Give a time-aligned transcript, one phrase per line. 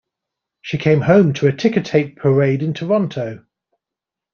[0.63, 3.45] She came home to a ticker tape parade in Toronto!